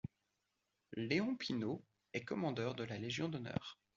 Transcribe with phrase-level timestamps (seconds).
[0.97, 3.77] Léon Pineau est Commandeur de la Légion d'honneur.